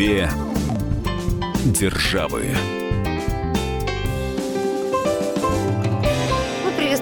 [0.00, 0.30] Две
[1.66, 2.79] державы.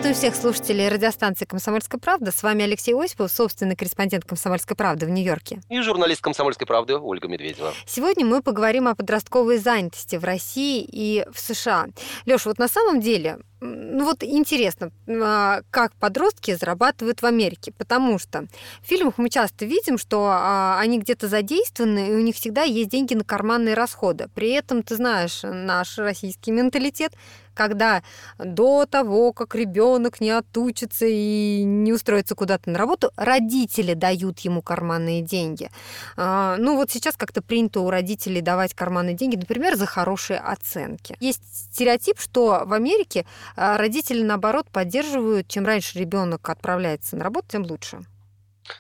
[0.09, 2.33] Приветствую всех слушателей радиостанции «Комсомольская правда».
[2.33, 5.61] С вами Алексей Осипов, собственный корреспондент «Комсомольской правды» в Нью-Йорке.
[5.69, 7.75] И журналист «Комсомольской правды» Ольга Медведева.
[7.85, 11.89] Сегодня мы поговорим о подростковой занятости в России и в США.
[12.25, 18.19] Лёш, вот на самом деле ну вот интересно, а, как подростки зарабатывают в Америке, потому
[18.19, 18.47] что
[18.81, 22.91] в фильмах мы часто видим, что а, они где-то задействованы, и у них всегда есть
[22.91, 24.29] деньги на карманные расходы.
[24.35, 27.15] При этом, ты знаешь, наш российский менталитет,
[27.59, 28.05] когда
[28.39, 34.63] до того, как ребенок не отучится и не устроится куда-то на работу, родители дают ему
[34.63, 35.69] карманные деньги.
[36.17, 41.17] А, ну вот сейчас как-то принято у родителей давать карманные деньги, например, за хорошие оценки.
[41.19, 43.27] Есть стереотип, что в Америке
[43.57, 48.05] а родители, наоборот, поддерживают, чем раньше ребенок отправляется на работу, тем лучше.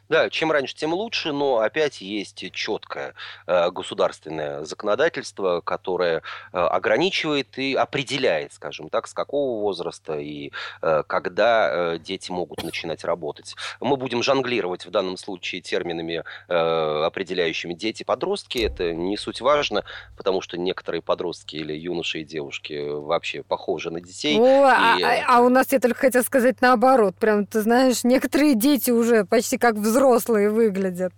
[0.09, 3.15] Да, чем раньше, тем лучше, но опять есть четкое
[3.47, 6.22] э, государственное законодательство, которое
[6.53, 13.05] э, ограничивает и определяет, скажем так, с какого возраста и э, когда дети могут начинать
[13.05, 13.55] работать.
[13.80, 18.58] Мы будем жонглировать в данном случае терминами, определяющими дети-подростки.
[18.58, 19.84] Это не суть важно,
[20.17, 24.39] потому что некоторые подростки или юноши и девушки вообще похожи на детей.
[24.39, 25.02] О, и...
[25.02, 27.14] а, а у нас, я только хотела сказать наоборот.
[27.17, 31.12] Прям, ты знаешь, некоторые дети уже почти как взрослые выглядят.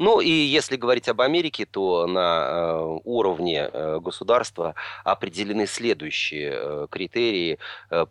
[0.00, 6.86] Ну и если говорить об Америке, то на э, уровне э, государства определены следующие э,
[6.90, 7.58] критерии,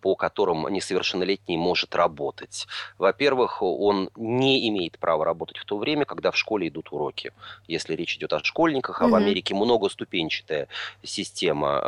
[0.02, 2.68] по которым несовершеннолетний может работать.
[3.00, 7.34] Во-первых, он не имеет права работать в то время, когда в школе идут уроки.
[7.68, 9.14] Если речь идет о школьниках, а угу.
[9.14, 10.68] в Америке многоступенчатая
[11.04, 11.80] система,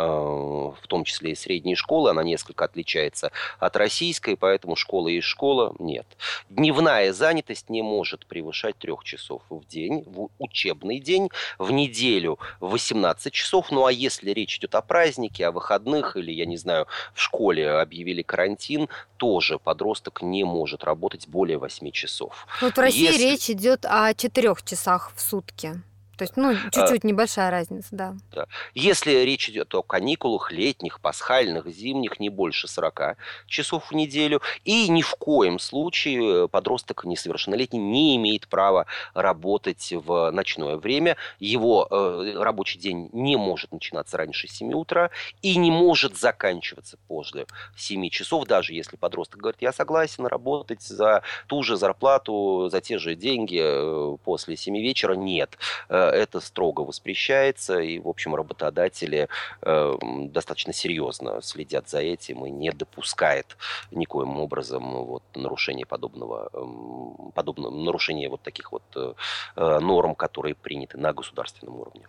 [0.82, 5.76] в том числе и средней школы, она несколько отличается от российской, поэтому школа и школа
[5.78, 6.08] нет.
[6.50, 12.40] Дневная занятость не может превышать трех часов в день день, в учебный день, в неделю
[12.60, 13.72] 18 часов.
[13.72, 17.70] Ну а если речь идет о празднике, о выходных или, я не знаю, в школе
[17.70, 18.88] объявили карантин,
[19.18, 22.48] тоже подросток не может работать более 8 часов.
[22.62, 23.24] Вот в России если...
[23.24, 25.82] речь идет о 4 часах в сутки.
[26.18, 28.16] То есть, ну, чуть-чуть а, небольшая разница, да.
[28.32, 28.46] да.
[28.76, 33.18] Если речь идет о каникулах летних, пасхальных, зимних, не больше 40
[33.48, 40.32] часов в неделю, и ни в коем случае подросток несовершеннолетний не имеет права работать в
[40.32, 45.10] ночное время, его э, рабочий день не может начинаться раньше 7 утра
[45.42, 47.46] и не может заканчиваться после
[47.76, 52.98] 7 часов, даже если подросток говорит, я согласен работать за ту же зарплату, за те
[52.98, 55.58] же деньги э, после 7 вечера, нет
[55.90, 59.28] э, это строго воспрещается, и, в общем, работодатели
[59.62, 59.94] э,
[60.26, 63.58] достаточно серьезно следят за этим и не допускает
[63.92, 69.14] никоим образом вот, нарушения подобного, э, подобного нарушения вот таких вот э,
[69.56, 72.02] э, норм, которые приняты на государственном уровне.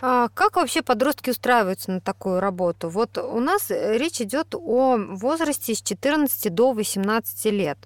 [0.00, 2.88] А как вообще подростки устраиваются на такую работу?
[2.88, 7.78] Вот у нас речь идет о возрасте с 14 до 18 лет.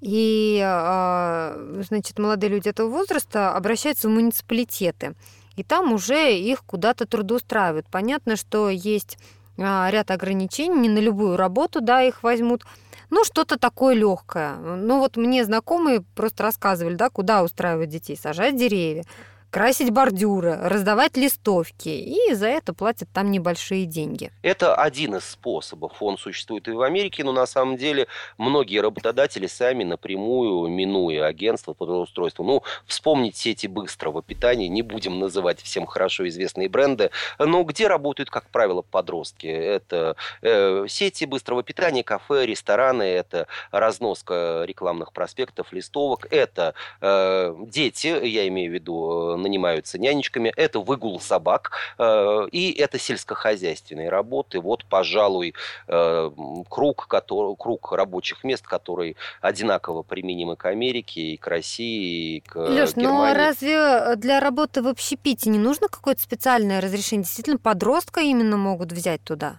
[0.00, 5.14] И, э, значит, молодые люди этого возраста обращаются в муниципалитет проекты.
[5.56, 7.86] И там уже их куда-то трудоустраивают.
[7.90, 9.18] Понятно, что есть
[9.58, 12.64] а, ряд ограничений, не на любую работу, да, их возьмут.
[13.10, 14.56] Ну, что-то такое легкое.
[14.56, 19.04] Ну, вот мне знакомые просто рассказывали, да, куда устраивать детей, сажать деревья
[19.50, 24.30] красить бордюры, раздавать листовки, и за это платят там небольшие деньги.
[24.42, 26.00] Это один из способов.
[26.00, 28.06] Он существует и в Америке, но на самом деле
[28.38, 35.18] многие работодатели сами напрямую, минуя агентство по трудоустройству, ну, вспомнить сети быстрого питания, не будем
[35.18, 39.48] называть всем хорошо известные бренды, но где работают, как правило, подростки?
[39.48, 48.06] Это э, сети быстрого питания, кафе, рестораны, это разноска рекламных проспектов, листовок, это э, дети,
[48.26, 54.60] я имею в виду нанимаются нянечками, это выгул собак э, и это сельскохозяйственные работы.
[54.60, 55.54] Вот, пожалуй,
[55.88, 56.30] э,
[56.68, 62.56] круг, который, круг рабочих мест, который одинаково применимы к Америке и к России, и к
[62.56, 63.08] Леш, Германии.
[63.08, 67.24] ну а разве для работы в общепите не нужно какое-то специальное разрешение?
[67.24, 69.56] Действительно, подростка именно могут взять туда?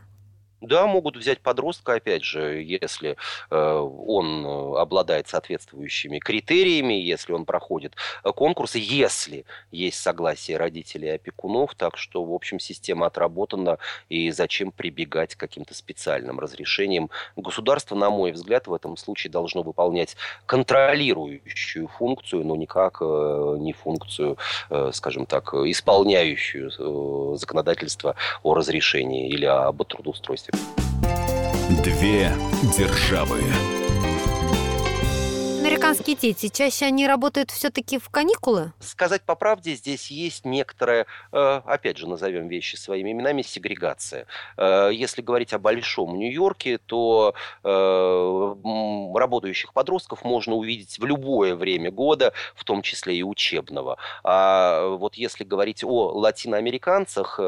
[0.62, 3.18] Да, могут взять подростка, опять же, если
[3.50, 11.08] э, он э, обладает соответствующими критериями, если он проходит э, конкурсы, если есть согласие родителей
[11.08, 17.10] и опекунов, так что, в общем, система отработана, и зачем прибегать к каким-то специальным разрешениям.
[17.36, 20.16] Государство, на мой взгляд, в этом случае должно выполнять
[20.46, 24.38] контролирующую функцию, но никак не функцию,
[24.92, 30.51] скажем так, исполняющую законодательство о разрешении или об трудоустройстве.
[31.84, 32.32] Две
[32.78, 33.42] державы
[36.00, 38.74] дети, чаще они работают все-таки в каникулы?
[38.80, 44.26] Сказать по правде, здесь есть некоторая, э, опять же, назовем вещи своими именами, сегрегация.
[44.58, 47.34] Э, если говорить о большом Нью-Йорке, то
[47.64, 48.56] э,
[49.16, 53.98] работающих подростков можно увидеть в любое время года, в том числе и учебного.
[54.24, 57.40] А вот если говорить о латиноамериканцах,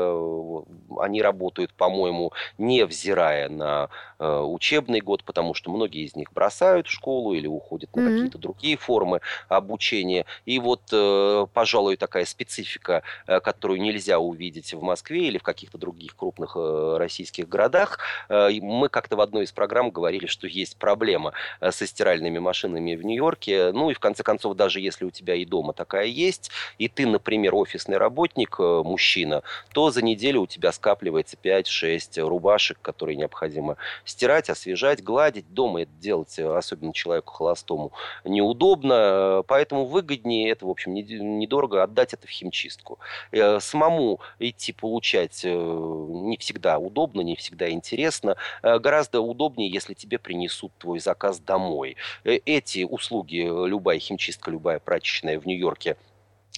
[0.99, 3.89] они работают, по-моему, невзирая на
[4.19, 8.15] учебный год, потому что многие из них бросают школу или уходят на mm-hmm.
[8.15, 10.25] какие-то другие формы обучения.
[10.45, 15.77] И вот, э, пожалуй, такая специфика, э, которую нельзя увидеть в Москве или в каких-то
[15.77, 17.99] других крупных э, российских городах.
[18.29, 23.71] Мы как-то в одной из программ говорили, что есть проблема со стиральными машинами в Нью-Йорке.
[23.71, 27.05] Ну и в конце концов, даже если у тебя и дома такая есть, и ты,
[27.05, 29.43] например, офисный работник, мужчина,
[29.73, 35.53] то за неделю у тебя скапливается 5-6 рубашек, которые необходимо стирать, освежать, гладить.
[35.53, 37.91] Дома это делать, особенно человеку холостому,
[38.25, 42.99] неудобно, э, поэтому выгоднее это, в общем, недорого отдать это в химчистку.
[43.31, 48.35] Э, самому идти получать э, не всегда удобно, не всегда интересно.
[48.61, 51.97] Гораздо удобнее, если тебе принесут твой заказ домой.
[52.23, 53.37] Эти услуги,
[53.67, 55.97] любая химчистка, любая прачечная в Нью-Йорке–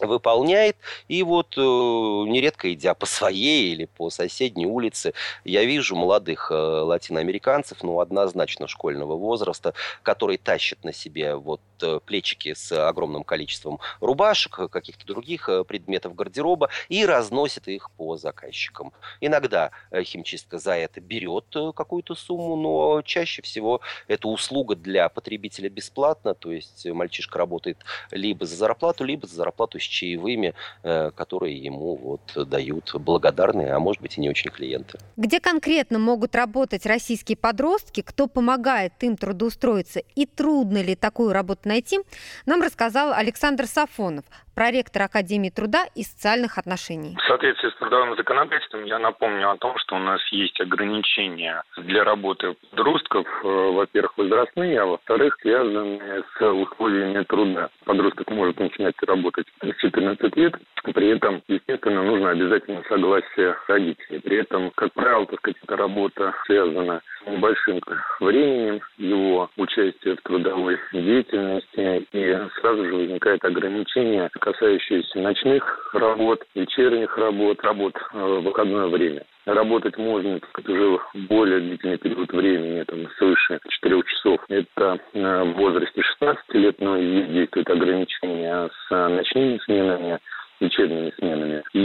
[0.02, 0.76] выполняет.
[1.08, 5.14] И вот э, нередко идя по своей или по соседней улице,
[5.46, 12.00] я вижу молодых э, латиноамериканцев, ну, однозначно школьного возраста, которые тащат на себе вот э,
[12.06, 18.92] плечики с огромным количеством рубашек, каких-то других предметов гардероба и разносят их по заказчикам.
[19.22, 19.72] Иногда
[20.04, 21.46] химчистка за это берет
[21.76, 27.78] какую-то сумму, но чаще всего это услуга для потребителя бесплатно, то есть мальчишка работает
[28.12, 30.54] либо за зарплату, либо за зарплату с чаевыми,
[30.84, 35.00] э, которые ему вот дают благодарные, а может быть и не очень клиенты.
[35.18, 41.70] Где конкретно могут работать российские подростки, кто помогает им трудоустроиться и трудно ли такую работу
[41.70, 42.00] найти,
[42.46, 47.16] нам рассказал Александр Сафонов, проректор Академии труда и социальных отношений.
[47.18, 52.04] В соответствии с трудовым законодательством я напомню о том, что у нас есть ограничения для
[52.04, 57.70] работы подростков, э, во-первых, возрастные, а во-вторых, связанные с условиями труда.
[57.84, 60.56] Подросток может начинать работать с 14 лет,
[60.94, 64.20] при этом, естественно, нужно обязательно согласие родителей.
[64.20, 67.82] При этом, как правило, так сказать, эта работа связана небольшим
[68.20, 77.18] временем его участия в трудовой деятельности, и сразу же возникает ограничение касающиеся ночных работ, вечерних
[77.18, 79.24] работ, работ э, в выходное время.
[79.46, 84.40] Работать можно сказать, уже более длительный период времени, там, свыше 4 часов.
[84.50, 90.20] Это э, в возрасте 16 лет, но и действует ограничения с ночными сменами
[90.60, 91.64] учебными сменами.
[91.74, 91.80] И,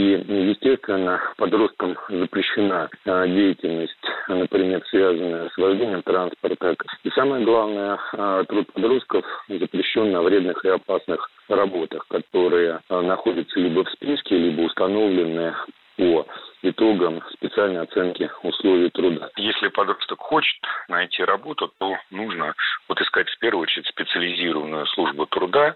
[0.49, 3.97] естественно, подросткам запрещена а, деятельность,
[4.27, 6.75] например, связанная с вождением транспорта.
[7.03, 13.59] И самое главное, а, труд подростков запрещен на вредных и опасных работах, которые а, находятся
[13.59, 15.53] либо в списке, либо установлены
[16.01, 16.25] по
[16.63, 19.29] итогам специальной оценки условий труда.
[19.35, 20.57] Если подросток хочет
[20.87, 22.55] найти работу, то нужно
[22.89, 25.75] вот искать в первую очередь специализированную службу труда.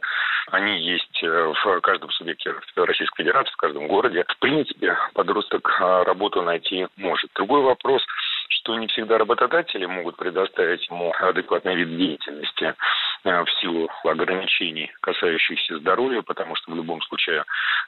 [0.49, 4.25] Они есть э, в каждом субъекте Российской Федерации, в каждом городе.
[4.27, 7.29] В принципе, подросток а, работу найти может.
[7.35, 8.03] Другой вопрос–
[8.49, 12.75] что не всегда работодатели могут предоставить ему адекватный вид деятельности
[13.23, 17.43] э, в силу ограничений, касающихся здоровья, потому что в любом случае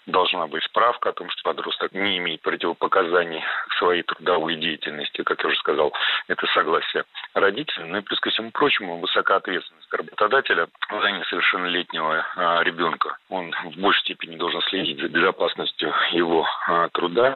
[0.05, 5.41] должна быть справка о том, что подросток не имеет противопоказаний к своей трудовой деятельности, как
[5.43, 5.93] я уже сказал,
[6.27, 7.85] это согласие родителей.
[7.85, 13.17] Ну и плюс ко всему прочему, высока ответственность работодателя за несовершеннолетнего а, ребенка.
[13.29, 17.35] Он в большей степени должен следить за безопасностью его а, труда,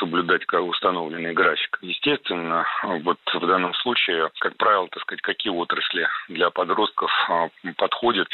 [0.00, 1.78] соблюдать установленный график.
[1.82, 2.66] Естественно,
[3.02, 8.28] вот в данном случае, как правило, так сказать, какие отрасли для подростков а, подходят.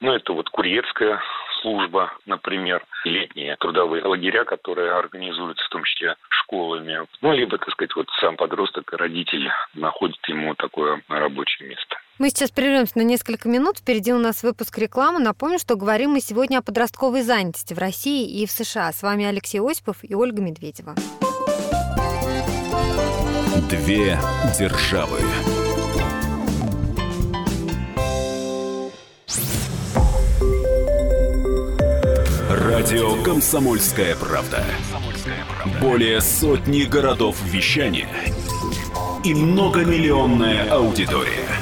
[0.00, 1.22] Ну, это вот курьерская
[1.62, 7.06] служба, например, летние трудовые лагеря, которые организуются в том числе школами.
[7.20, 11.96] Ну, либо, так сказать, вот сам подросток и родители находят ему такое рабочее место.
[12.18, 13.78] Мы сейчас прервемся на несколько минут.
[13.78, 15.18] Впереди у нас выпуск рекламы.
[15.18, 18.92] Напомню, что говорим мы сегодня о подростковой занятости в России и в США.
[18.92, 20.94] С вами Алексей Осипов и Ольга Медведева.
[23.70, 24.18] Две
[24.58, 25.20] державы.
[32.50, 34.62] Радио «Комсомольская правда».
[35.80, 38.08] Более сотни городов вещания
[39.24, 41.61] и многомиллионная аудитория.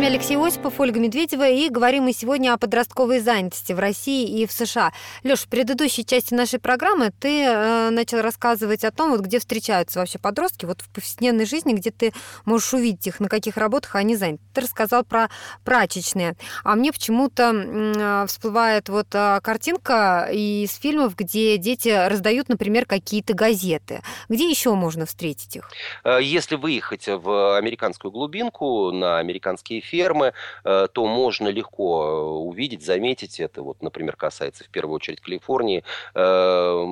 [0.00, 4.46] Вами Алексей Осипов, Ольга Медведева, и говорим мы сегодня о подростковой занятости в России и
[4.46, 4.92] в США.
[5.24, 9.98] Леш, в предыдущей части нашей программы ты э, начал рассказывать о том, вот где встречаются
[9.98, 12.14] вообще подростки, вот в повседневной жизни, где ты
[12.46, 14.40] можешь увидеть их, на каких работах они заняты.
[14.54, 15.28] Ты рассказал про
[15.64, 22.86] прачечные, а мне почему-то э, всплывает вот э, картинка из фильмов, где дети раздают, например,
[22.86, 24.00] какие-то газеты.
[24.30, 25.70] Где еще можно встретить их?
[26.04, 30.32] Э, если выехать в американскую глубинку, на американские фермы,
[30.64, 32.10] э, то можно легко э,
[32.50, 33.62] увидеть, заметить это.
[33.62, 36.84] Вот, например, касается в первую очередь Калифорнии э,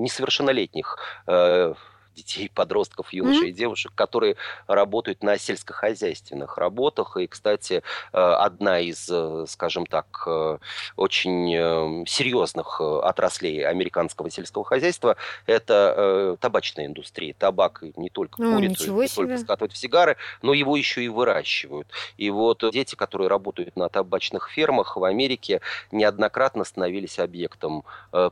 [0.00, 0.98] несовершеннолетних
[2.14, 3.50] детей, подростков, юношей mm-hmm.
[3.50, 4.36] и девушек, которые
[4.66, 7.16] работают на сельскохозяйственных работах.
[7.16, 10.58] И, кстати, э, одна из, э, скажем так, э,
[10.96, 17.34] очень серьезных отраслей американского сельского хозяйства– это табачная индустрия.
[17.34, 19.14] Табак не только курицу, не себе.
[19.14, 21.88] только скатывают в сигары, но его еще и выращивают.
[22.16, 27.84] И вот дети, которые работают на табачных фермах в Америке, неоднократно становились объектом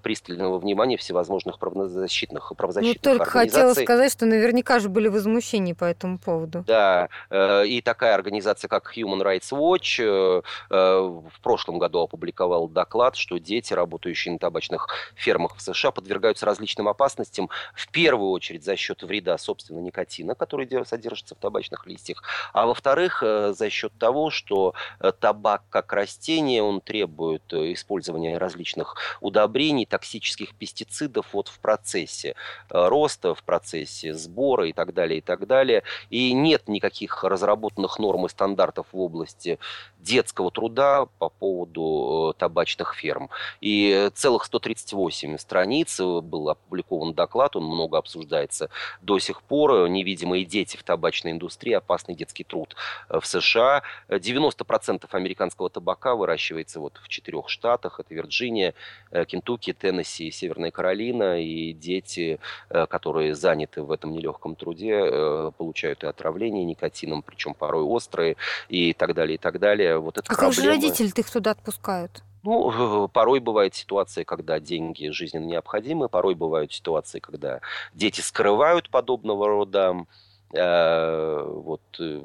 [0.03, 5.75] пристального внимания всевозможных правозащитных, правозащитных ну, только организаций хотела сказать, что наверняка же были возмущения
[5.75, 6.65] по этому поводу.
[6.67, 12.69] Да, э, и такая организация, как Human Rights Watch, э, э, в прошлом году опубликовал
[12.69, 18.65] доклад, что дети, работающие на табачных фермах в США, подвергаются различным опасностям, в первую очередь
[18.65, 22.23] за счет вреда, собственно, никотина, который содержится в табачных листьях,
[22.53, 24.75] а во-вторых, за счет того, что
[25.21, 32.35] табак как растение, он требует использования различных удобрений, токсических пестицидов вот в процессе
[32.71, 35.83] роста, в процессе процессе сбора и так далее, и так далее.
[36.11, 39.59] И нет никаких разработанных норм и стандартов в области
[39.99, 43.31] детского труда по поводу э, табачных ферм.
[43.61, 48.71] И целых 138 страниц э, был опубликован доклад, он много обсуждается
[49.03, 49.89] до сих пор.
[49.89, 52.77] Невидимые дети в табачной индустрии, опасный детский труд
[53.09, 53.83] э, в США.
[54.09, 57.99] 90% американского табака выращивается вот в четырех штатах.
[57.99, 58.75] Это Вирджиния,
[59.27, 61.43] Кентукки, Теннесси Северная Каролина.
[61.43, 62.39] И дети,
[62.69, 68.37] которые заняты в этом нелегком труде, получают и отравление никотином, причем порой острые
[68.69, 70.55] и так далее, и так далее вот эта а проблема...
[70.55, 72.23] как же родители их туда отпускают?
[72.43, 77.61] Ну, порой бывают ситуации, когда деньги жизненно необходимы, порой бывают ситуации, когда
[77.95, 80.07] дети скрывают подобного рода
[80.55, 82.23] э, вот, э,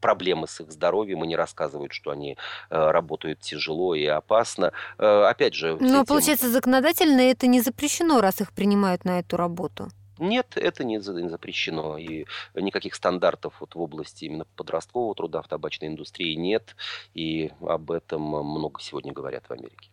[0.00, 2.36] проблемы с их здоровьем и не рассказывают, что они
[2.70, 4.72] э, работают тяжело и опасно.
[4.98, 5.76] Э, опять же...
[5.80, 6.06] Но, этим...
[6.06, 9.88] получается, законодательно это не запрещено, раз их принимают на эту работу.
[10.22, 11.98] Нет, это не запрещено.
[11.98, 16.76] И никаких стандартов вот в области именно подросткового труда в табачной индустрии нет.
[17.12, 19.90] И об этом много сегодня говорят в Америке.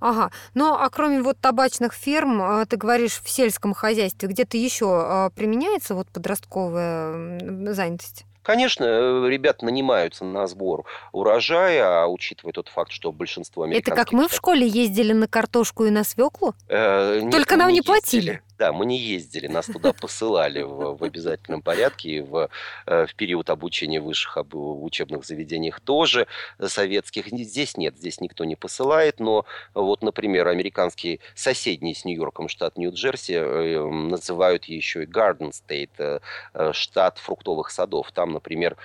[0.00, 0.30] Ага.
[0.54, 5.30] Ну, а кроме вот табачных ферм, а, ты говоришь, в сельском хозяйстве где-то еще а,
[5.30, 8.24] применяется вот подростковая занятость?
[8.42, 13.92] Конечно, э, ребят нанимаются на сбор урожая, а учитывая тот факт, что большинство американских...
[13.92, 16.54] Это как мы в школе ездили на картошку и на свеклу?
[16.68, 18.42] Э, Только нам не, не платили.
[18.62, 22.48] Да, мы не ездили, нас туда посылали в, в обязательном порядке, и в,
[22.86, 26.28] э, в период обучения в высших об, учебных заведениях тоже
[26.64, 27.26] советских.
[27.26, 33.32] Здесь нет, здесь никто не посылает, но вот, например, американский соседний с Нью-Йорком штат Нью-Джерси
[33.32, 36.20] э, называют еще и Garden State,
[36.54, 38.12] э, штат фруктовых садов.
[38.12, 38.76] Там, например,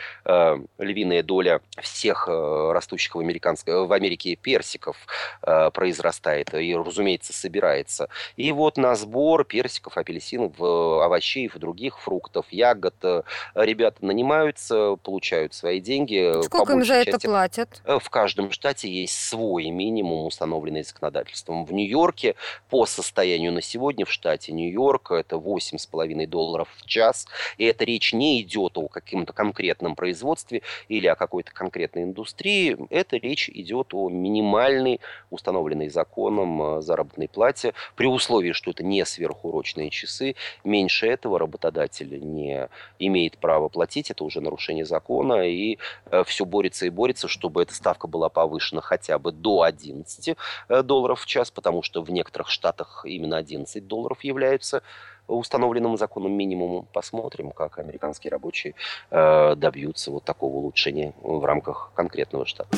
[0.79, 4.97] львиная доля всех растущих в, в Америке персиков
[5.41, 8.09] произрастает и, разумеется, собирается.
[8.37, 12.95] И вот на сбор персиков персиков, апельсинов, э, овощей, других фруктов, ягод.
[13.03, 16.41] Э, ребята нанимаются, получают свои деньги.
[16.43, 17.81] Сколько им за это платят?
[17.83, 21.65] Э, в каждом штате есть свой минимум, установленный законодательством.
[21.65, 22.35] В Нью-Йорке
[22.69, 27.27] по состоянию на сегодня в штате Нью-Йорк это 8,5 долларов в час.
[27.57, 32.77] И эта речь не идет о каком-то конкретном производстве или о какой-то конкретной индустрии.
[32.89, 39.56] Это речь идет о минимальной, установленной законом заработной плате, при условии, что это не сверхурочная
[39.57, 40.35] сверхурочные часы.
[40.63, 45.77] Меньше этого работодатель не имеет права платить, это уже нарушение закона, и
[46.11, 50.35] э, все борется и борется, чтобы эта ставка была повышена хотя бы до 11
[50.69, 54.81] э, долларов в час, потому что в некоторых штатах именно 11 долларов являются
[55.27, 56.87] установленным законом минимумом.
[56.93, 58.73] Посмотрим, как американские рабочие
[59.11, 62.69] э, добьются вот такого улучшения в рамках конкретного штата.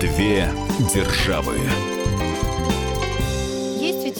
[0.00, 0.48] Две
[0.94, 1.56] державы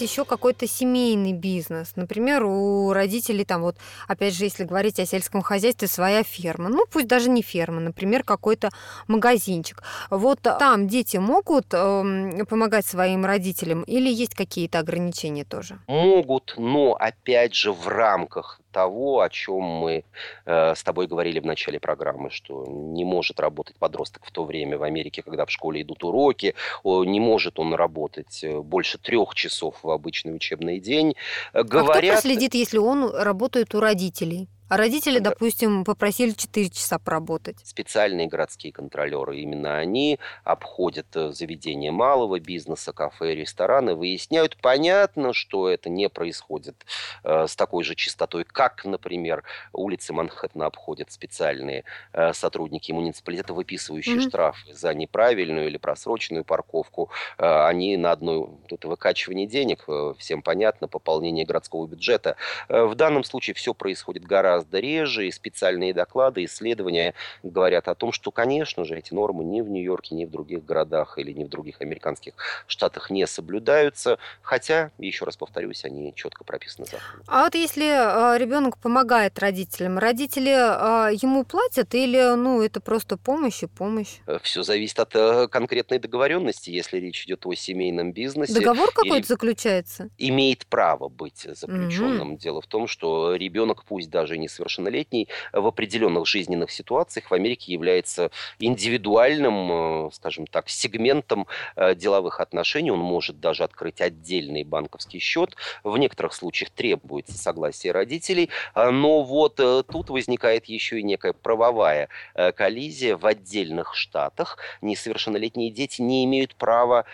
[0.05, 1.93] еще какой-то семейный бизнес.
[1.95, 6.69] Например, у родителей там вот, опять же, если говорить о сельском хозяйстве, своя ферма.
[6.69, 8.69] Ну, пусть даже не ферма, например, какой-то
[9.07, 9.83] магазинчик.
[10.09, 15.79] Вот там дети могут э, помогать своим родителям или есть какие-то ограничения тоже?
[15.87, 20.03] Могут, но опять же в рамках того, о чем мы
[20.45, 24.77] э, с тобой говорили в начале программы, что не может работать подросток в то время
[24.77, 29.75] в Америке, когда в школе идут уроки, не может он работать э, больше трех часов
[29.81, 31.15] в обычный учебный день.
[31.53, 31.95] Говорят...
[31.95, 34.49] А кто проследит, если он работает у родителей?
[34.67, 35.29] А родители, да.
[35.29, 37.57] допустим, попросили 4 часа поработать.
[37.63, 45.69] Специальные городские контролеры, именно они обходят э, заведения малого бизнеса, кафе, рестораны, выясняют, понятно, что
[45.69, 46.83] это не происходит
[47.23, 54.15] э, с такой же частотой, как, например, улицы Манхэттена обходят специальные э, сотрудники муниципалитета, выписывающие
[54.15, 54.29] mm-hmm.
[54.29, 57.11] штрафы за неправильную или просроченную парковку.
[57.37, 62.35] Э, они на одно тут выкачивание денег, э, всем понятно, пополнение городского бюджета.
[62.67, 67.95] Э, в данном случае все происходит гораздо гораздо реже, и специальные доклады, исследования говорят о
[67.95, 71.43] том, что, конечно же, эти нормы ни в Нью-Йорке, ни в других городах или ни
[71.43, 72.33] в других американских
[72.67, 77.23] штатах не соблюдаются, хотя, еще раз повторюсь, они четко прописаны законом.
[77.27, 83.17] А вот если а, ребенок помогает родителям, родители а, ему платят или, ну, это просто
[83.17, 84.19] помощь и помощь?
[84.27, 88.53] Э, Все зависит от э, конкретной договоренности, если речь идет о семейном бизнесе.
[88.53, 90.09] Договор какой-то заключается?
[90.17, 92.33] Имеет право быть заключенным.
[92.33, 92.39] Угу.
[92.39, 97.73] Дело в том, что ребенок, пусть даже не несовершеннолетний в определенных жизненных ситуациях в Америке
[97.73, 102.91] является индивидуальным, э, скажем так, сегментом э, деловых отношений.
[102.91, 105.55] Он может даже открыть отдельный банковский счет.
[105.83, 108.49] В некоторых случаях требуется согласие родителей.
[108.75, 112.09] Но вот э, тут возникает еще и некая правовая
[112.55, 113.17] коллизия.
[113.17, 117.05] В отдельных штатах несовершеннолетние дети не имеют права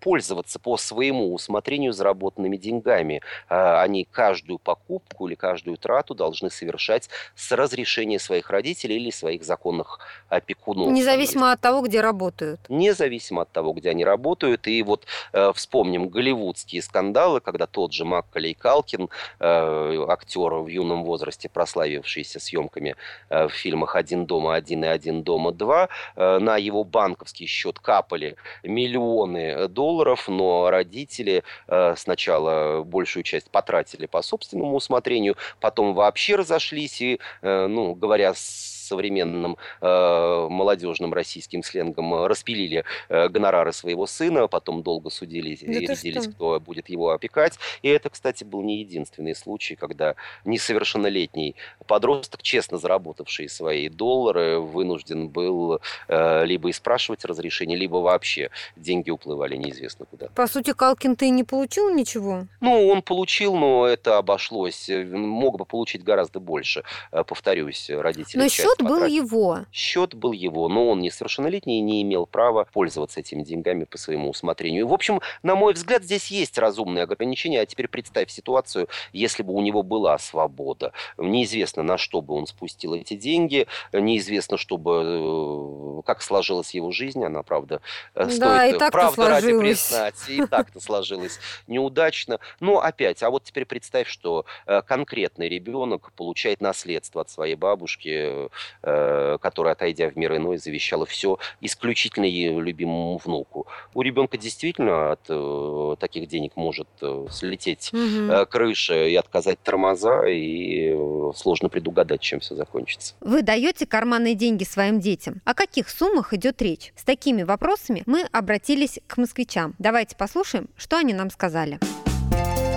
[0.00, 3.22] пользоваться по своему усмотрению заработанными деньгами.
[3.48, 9.42] Они каждую покупку или каждую трату должны должны совершать с разрешения своих родителей или своих
[9.44, 10.92] законных опекунов.
[10.92, 12.60] Независимо от того, где работают.
[12.68, 14.66] Независимо от того, где они работают.
[14.66, 19.08] И вот э, вспомним голливудские скандалы, когда тот же Маккалей Калкин,
[19.40, 22.94] э, актер в юном возрасте, прославившийся съемками
[23.28, 27.78] э, в фильмах «Один дома один» и «Один дома два», э, на его банковский счет
[27.80, 36.19] капали миллионы долларов, но родители э, сначала большую часть потратили по собственному усмотрению, потом вообще
[36.20, 43.28] вообще разошлись и, э, ну, говоря с современным э, молодежным российским сленгом, э, распилили э,
[43.28, 47.58] гонорары своего сына, потом долго судились да и рядились, кто будет его опекать.
[47.82, 51.54] И это, кстати, был не единственный случай, когда несовершеннолетний
[51.86, 59.10] подросток, честно заработавший свои доллары, вынужден был э, либо и спрашивать разрешение, либо вообще деньги
[59.10, 60.28] уплывали неизвестно куда.
[60.34, 62.46] По сути, Калкин ты не получил ничего?
[62.60, 64.88] Ну, он получил, но это обошлось.
[64.88, 68.40] Мог бы получить гораздо больше, э, повторюсь, родители.
[68.40, 69.60] Но счет был его.
[69.72, 74.30] Счет был его, но он несовершеннолетний и не имел права пользоваться этими деньгами по своему
[74.30, 74.86] усмотрению.
[74.86, 77.60] В общем, на мой взгляд, здесь есть разумные ограничения.
[77.60, 80.92] А теперь представь ситуацию, если бы у него была свобода.
[81.18, 87.24] Неизвестно, на что бы он спустил эти деньги, неизвестно, чтобы э, как сложилась его жизнь,
[87.24, 87.80] она, правда,
[88.14, 92.38] э, стоит, да, и так правда ради признать, и так-то сложилось неудачно.
[92.60, 98.30] Но опять, а вот теперь представь, что э, конкретный ребенок получает наследство от своей бабушки,
[98.30, 98.48] Э,
[98.82, 103.66] которая, отойдя в мир иной, завещала все исключительно ее любимому внуку.
[103.94, 108.46] У ребенка действительно от э, таких денег может э, слететь угу.
[108.48, 110.94] крыша и отказать тормоза, и
[111.34, 113.14] сложно предугадать, чем все закончится.
[113.20, 115.40] Вы даете карманные деньги своим детям.
[115.44, 116.92] О каких суммах идет речь?
[116.96, 119.74] С такими вопросами мы обратились к москвичам.
[119.78, 121.78] Давайте послушаем, что они нам сказали.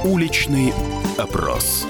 [0.03, 0.73] Уличный
[1.17, 1.86] опрос.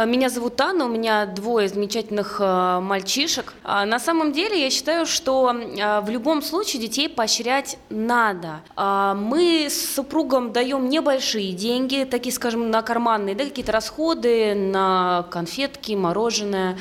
[0.00, 3.52] А, меня зовут Анна, у меня двое замечательных а, мальчишек.
[3.62, 8.62] А, на самом деле я считаю, что в любом случае детей поощрять надо.
[8.76, 15.92] Мы с супругом даем небольшие деньги, такие, скажем, на карманные, да, какие-то расходы, на конфетки,
[15.92, 16.78] мороженое.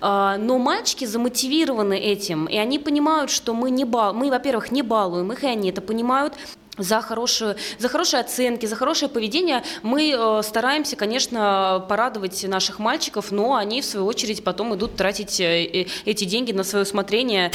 [0.00, 4.14] Но мальчики замотивированы этим, и они понимают, что мы, не бал...
[4.14, 6.34] мы во-первых, не балуем их, и они это понимают
[6.82, 13.30] за, хорошую, за хорошие оценки, за хорошее поведение мы э, стараемся, конечно, порадовать наших мальчиков,
[13.30, 17.50] но они, в свою очередь, потом идут тратить э, э эти деньги на свое усмотрение.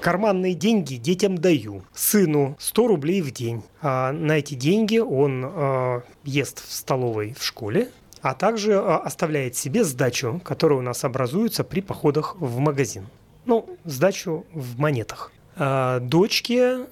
[0.00, 1.82] Карманные деньги детям даю.
[1.92, 3.62] Сыну 100 рублей в день.
[3.82, 7.90] А на эти деньги он э, ест в столовой в школе,
[8.22, 13.08] а также э, оставляет себе сдачу, которая у нас образуется при походах в магазин.
[13.44, 15.32] Ну, сдачу в монетах.
[15.56, 16.86] А дочке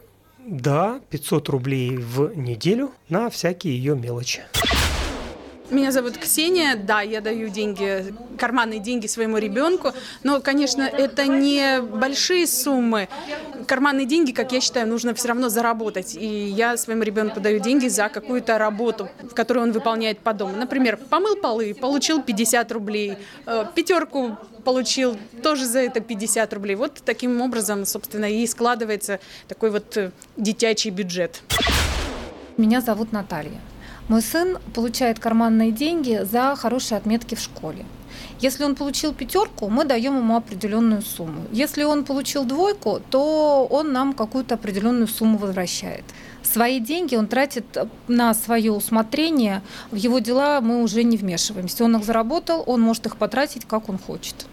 [0.49, 4.43] Да, 500 рублей в неделю на всякие ее мелочи.
[5.71, 11.81] Меня зовут Ксения, да, я даю деньги, карманные деньги своему ребенку, но, конечно, это не
[11.81, 13.09] большие суммы.
[13.67, 16.15] Карманные деньги, как я считаю, нужно все равно заработать.
[16.15, 20.55] И я своему ребенку даю деньги за какую-то работу, которую он выполняет по дому.
[20.57, 26.77] Например, помыл полы, получил 50 рублей, э, пятерку получил тоже за это 50 рублей.
[26.77, 31.43] Вот таким образом, собственно, и складывается такой вот э, детячий бюджет.
[32.57, 33.61] Меня зовут Наталья.
[34.09, 37.85] Мой сын получает карманные деньги за хорошие отметки в школе.
[38.38, 41.42] Если он получил пятерку, мы даем ему определенную сумму.
[41.53, 46.05] Если он получил двойку, то он нам какую-то определенную сумму возвращает.
[46.42, 47.64] Свои деньги он тратит
[48.07, 49.62] на свое усмотрение.
[49.90, 51.85] В его дела мы уже не вмешиваемся.
[51.85, 54.47] Он их заработал, он может их потратить, как он хочет.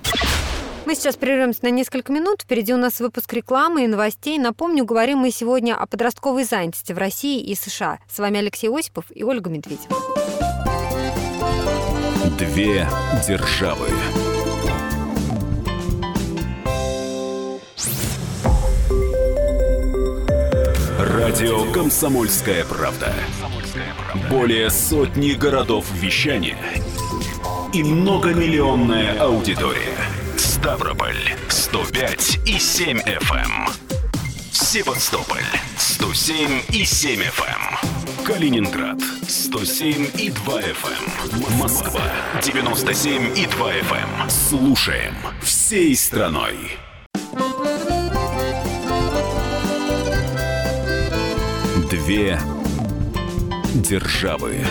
[0.86, 2.42] Мы сейчас прервемся на несколько минут.
[2.42, 4.38] Впереди у нас выпуск рекламы и новостей.
[4.38, 8.00] Напомню, говорим мы сегодня о подростковой занятости в России и США.
[8.10, 9.96] С вами Алексей Осипов и Ольга Медведева.
[12.38, 12.88] Две
[13.26, 13.88] державы.
[21.00, 23.14] Радио «Комсомольская правда».
[24.30, 26.58] Более сотни городов вещания
[27.74, 30.23] и многомиллионная аудитория.
[30.64, 33.36] Ставрополь 105 и 7 FM.
[33.36, 33.68] Эм.
[34.50, 35.44] Севастополь
[35.78, 37.80] 107 и 7 FM.
[37.82, 38.24] Эм.
[38.24, 38.98] Калининград
[39.28, 41.48] 107 и 2 FM.
[41.52, 41.58] Эм.
[41.60, 42.02] Москва
[42.42, 44.30] 97 и 2 FM.
[44.30, 46.56] Слушаем всей страной.
[51.92, 52.40] Две
[53.76, 54.66] державы.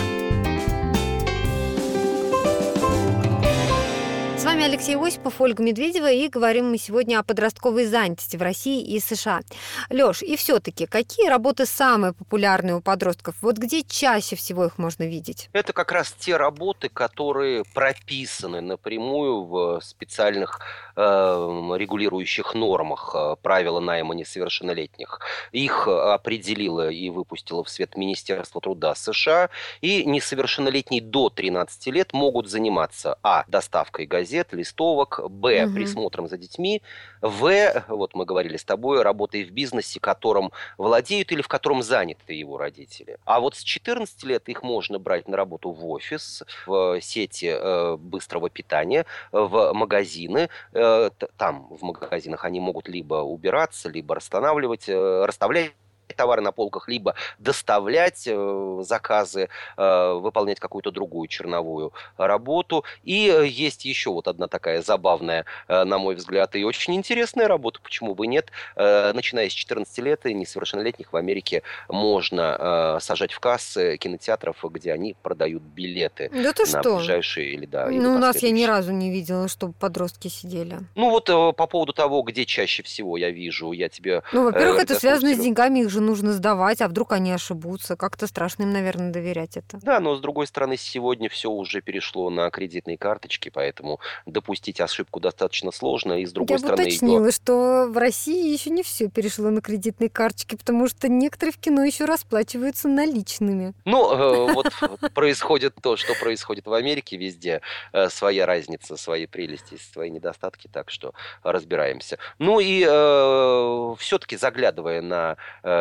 [4.53, 8.99] Вами Алексей Осипов, Ольга Медведева, и говорим мы сегодня о подростковой занятости в России и
[8.99, 9.41] США.
[9.89, 13.35] Лёш, и все таки какие работы самые популярные у подростков?
[13.41, 15.49] Вот где чаще всего их можно видеть?
[15.53, 20.59] Это как раз те работы, которые прописаны напрямую в специальных
[20.95, 25.19] э, регулирующих нормах э, правила найма несовершеннолетних.
[25.51, 29.49] Их определило и выпустило в свет Министерство труда США,
[29.81, 33.45] и несовершеннолетние до 13 лет могут заниматься а.
[33.47, 35.73] доставкой газет, листовок, б, угу.
[35.73, 36.81] присмотром за детьми,
[37.21, 42.33] в, вот мы говорили с тобой, работой в бизнесе, которым владеют или в котором заняты
[42.33, 43.17] его родители.
[43.25, 47.97] А вот с 14 лет их можно брать на работу в офис, в сети э,
[47.97, 50.49] быстрого питания, в магазины.
[50.73, 55.73] Э, там, в магазинах, они могут либо убираться, либо расстанавливать, э, расставлять
[56.15, 62.83] товары на полках, либо доставлять э, заказы, э, выполнять какую-то другую черновую работу.
[63.03, 67.79] И э, есть еще вот одна такая забавная, на мой взгляд, и очень интересная работа,
[67.81, 68.51] почему бы нет.
[68.75, 75.15] Начиная с 14 лет и несовершеннолетних в Америке можно сажать в кассы кинотеатров, где они
[75.21, 76.97] продают билеты да ты на что?
[76.97, 77.87] ближайшие или да.
[77.89, 80.79] Ну, у нас я ни разу не видела, чтобы подростки сидели.
[80.95, 84.23] Ну вот по поводу того, где чаще всего я вижу, я тебе...
[84.31, 87.95] Ну, во-первых, это связано с деньгами, их же нужно сдавать, а вдруг они ошибутся.
[87.95, 89.79] Как-то страшно им, наверное, доверять это.
[89.81, 95.19] Да, но с другой стороны, сегодня все уже перешло на кредитные карточки, поэтому допустить ошибку
[95.19, 96.19] достаточно сложно.
[96.21, 96.83] И с другой Я стороны...
[96.83, 97.31] Бы уточнила, ее...
[97.31, 101.83] что в России еще не все перешло на кредитные карточки, потому что некоторые в кино
[101.83, 103.73] еще расплачиваются наличными.
[103.85, 104.67] Ну, э, вот
[105.13, 107.61] происходит то, что происходит в Америке везде.
[107.91, 112.17] Э, своя разница, свои прелести, свои недостатки, так что разбираемся.
[112.39, 115.37] Ну и э, все-таки заглядывая на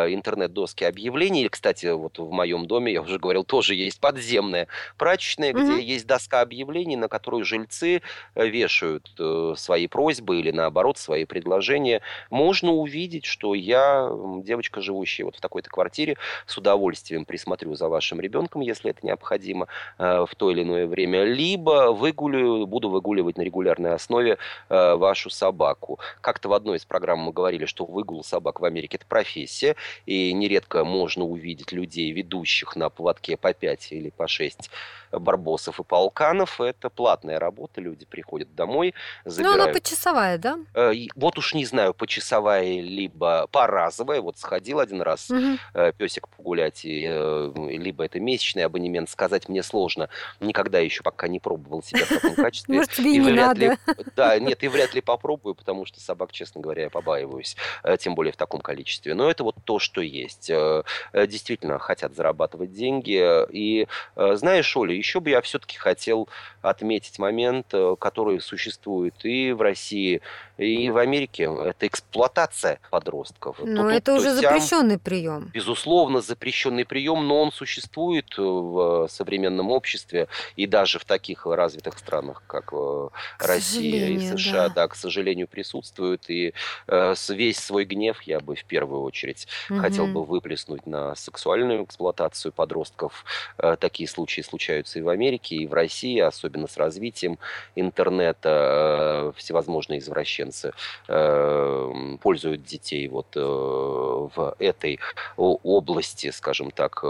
[0.09, 5.75] интернет-доски объявлений, кстати, вот в моем доме, я уже говорил, тоже есть подземная прачечная, mm-hmm.
[5.75, 8.03] где есть доска объявлений, на которую жильцы
[8.35, 9.13] вешают
[9.57, 12.01] свои просьбы или, наоборот, свои предложения.
[12.31, 14.11] Можно увидеть, что я,
[14.43, 19.69] девочка, живущая вот в такой-то квартире, с удовольствием присмотрю за вашим ребенком, если это необходимо
[19.99, 24.39] в то или иное время, либо выгуляю, буду выгуливать на регулярной основе
[24.69, 25.99] вашу собаку.
[26.21, 29.77] Как-то в одной из программ мы говорили, что выгул собак в Америке– это профессия,
[30.07, 34.71] и нередко можно увидеть людей, ведущих на поводке по 5 или по 6
[35.13, 36.61] барбосов и полканов.
[36.61, 39.57] Это платная работа, люди приходят домой, забирают...
[39.57, 40.59] Ну, она почасовая, да?
[40.75, 44.21] Э, вот уж не знаю, почасовая либо поразовая.
[44.21, 45.59] Вот сходил один раз угу.
[45.99, 50.09] песик погулять, э, либо это месячный абонемент, сказать мне сложно.
[50.41, 52.75] Никогда еще пока не пробовал себя в таком качестве.
[52.75, 53.77] Может, тебе и не надо.
[54.17, 57.57] Да, нет, и вряд ли попробую, потому что собак, честно говоря, я побаиваюсь,
[57.99, 59.15] тем более в таком количестве.
[59.15, 60.49] Но это вот то, что есть.
[60.51, 63.47] Э, э, действительно хотят зарабатывать деньги.
[63.51, 66.29] И знаешь, Оля, еще бы я все-таки хотел
[66.63, 70.21] отметить момент, который существует и в России,
[70.59, 71.45] и в Америке.
[71.45, 73.57] Это эксплуатация подростков.
[73.61, 75.51] Но то это тут, уже запрещенный прием.
[75.53, 82.43] Безусловно, запрещенный прием, но он существует в современном обществе и даже в таких развитых странах,
[82.47, 84.75] как к Россия и США, да.
[84.75, 86.29] да, к сожалению, присутствует.
[86.29, 86.55] И
[86.87, 89.81] э, весь свой гнев я бы в первую очередь угу.
[89.81, 93.25] хотел бы выплеснуть на сексуальную эксплуатацию подростков.
[93.59, 97.39] Э, такие случаи случаются и в Америке, и в России, особенно с развитием
[97.75, 99.33] интернета.
[99.33, 100.73] Э, всевозможные извращенцы
[101.09, 105.01] э, пользуют детей вот в этой
[105.37, 107.03] области, скажем так,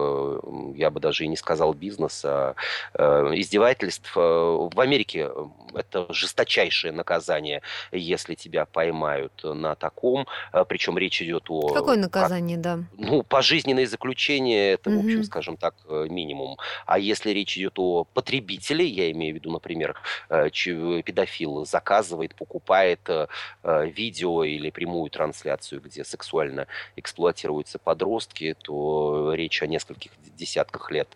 [0.74, 2.54] я бы даже и не сказал бизнеса,
[2.94, 4.14] э, издевательств.
[4.14, 5.30] В Америке
[5.74, 10.26] это жесточайшее наказание, если тебя поймают на таком.
[10.52, 11.72] А, Причем речь идет о...
[11.72, 12.80] Какое наказание, да?
[12.96, 15.00] Ну, пожизненное заключение, это, угу.
[15.00, 16.56] в общем, скажем так, э, минимум.
[16.86, 19.96] А если речь идет о потребителе, я имею в виду, например,
[20.28, 23.26] э, педофил заказывает, покупает э,
[23.62, 31.08] видео или прямую трансляцию, где сексуально эксплуатируются подростки, то речь о нескольких десятках лет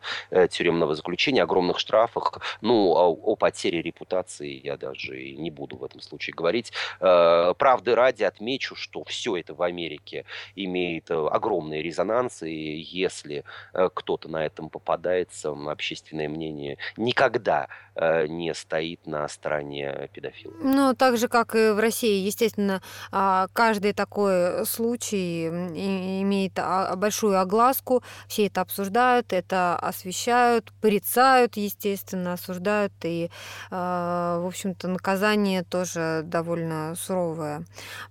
[0.50, 5.84] тюремного заключения, огромных штрафах, ну, о, о потере репутации я даже и не буду в
[5.84, 6.72] этом случае говорить.
[6.98, 13.88] Правды ради отмечу, что все это в Америке имеет э, огромный резонанс, и если э,
[13.92, 20.54] кто-то на этом попадается, общественное мнение никогда э, не стоит на стороне педофила.
[20.60, 27.40] Ну, так же, как и в России, естественно, а, каждый такой случай имеет а, большую
[27.40, 33.30] огласку, все это обсуждают, это освещают, порицают, естественно, осуждают, и,
[33.70, 37.64] в общем-то, наказание тоже довольно суровое.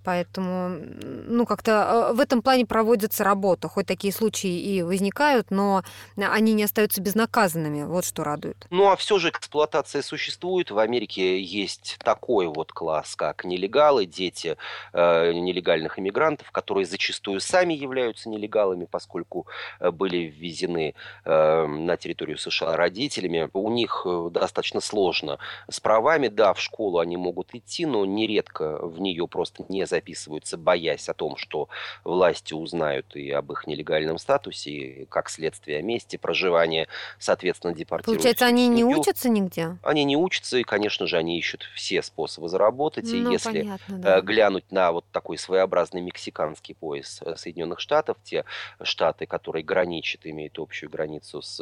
[0.04, 2.66] Поэтому, ну, как-то в этом плане
[3.06, 3.68] проводится работа.
[3.68, 5.82] Хоть такие случаи и возникают, но
[6.16, 7.84] они не остаются безнаказанными.
[7.84, 8.66] Вот что радует.
[8.70, 10.70] Ну, а все же эксплуатация существует.
[10.70, 14.56] В Америке есть такой вот класс, как нелегалы, дети
[14.92, 19.46] э, нелегальных иммигрантов, которые зачастую сами являются нелегалами, поскольку
[19.80, 23.48] э, были ввезены э, на территорию США родителями.
[23.52, 25.38] У них э, достаточно сложно
[25.70, 26.28] с правами.
[26.28, 31.14] Да, в школу они могут идти, но нередко в нее просто не записываются, боясь о
[31.14, 31.68] том, что
[32.04, 38.18] власти узнают и об их нелегальном статусе, и как следствие о месте проживания, соответственно, депортируют.
[38.18, 39.76] Получается, они не учатся нигде?
[39.82, 43.06] Они не учатся, и, конечно же, они ищут все способы заработать.
[43.06, 44.18] Ну, и если понятно, да.
[44.18, 48.44] Э, глянуть на вот такой своеобразный мексиканский пояс э, Соединенных Штатов, те
[48.82, 51.60] штаты, которые граничат, имеют общую границу с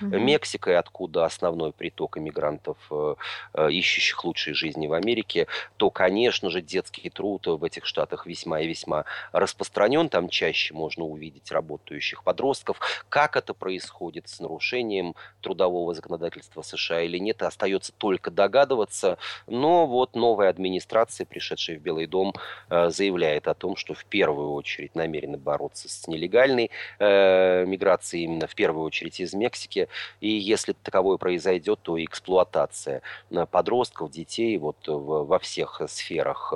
[0.00, 0.06] угу.
[0.06, 2.76] Мексикой, откуда основной приток иммигрантов,
[3.70, 8.68] ищущих лучшей жизни в Америке, то, конечно же, детский труд в этих штатах весьма и
[8.68, 10.08] весьма распространен.
[10.08, 12.78] Там чаще можно увидеть работающих подростков.
[13.08, 19.18] Как это происходит с нарушением трудового законодательства США или нет, остается только догадываться.
[19.46, 22.34] Но вот новая администрация, пришедшая в Белый дом,
[22.68, 28.46] э, заявляет о том, что в первую очередь намерена бороться с нелегальной э, миграцией, именно
[28.46, 29.88] в первую очередь из Мексики.
[30.20, 36.52] И если таковое произойдет, то эксплуатация э, подростков, детей вот во всех сферах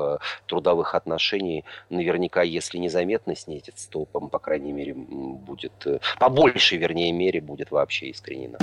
[0.46, 7.12] трудовых отношений наверняка, если незаметно снизится, то, по, крайней мере, будет, э, по большей, вернее,
[7.12, 8.58] мере, будет вообще искоренена.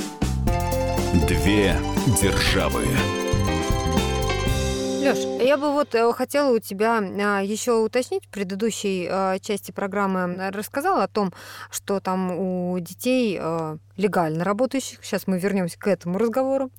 [1.26, 1.74] Две
[2.22, 2.84] державы.
[5.02, 9.72] Леш, я бы вот э, хотела у тебя а, еще уточнить в предыдущей а, части
[9.72, 10.52] программы.
[10.52, 11.34] Рассказала о том,
[11.72, 16.72] что там у детей а, легально работающих, сейчас мы вернемся к этому разговору,